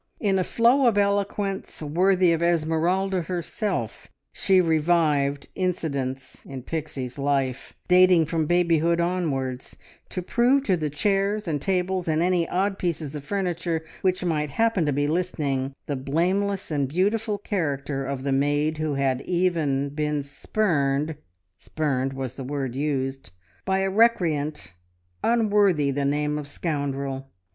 [0.19, 7.73] In a flow of eloquence, worthy of Esmeralda herself, she revived incidents in Pixie's life,
[7.87, 9.77] dating from babyhood onwards,
[10.09, 14.49] to prove to the chairs and tables, and any odd pieces of furniture which might
[14.49, 19.89] happen to be listening, the blameless and beautiful character of the maid who had even
[19.89, 21.15] been spurned
[21.59, 23.29] ("spurned" was the word used)
[23.65, 24.73] by a recreant
[25.23, 27.29] unworthy the name of scoundrel.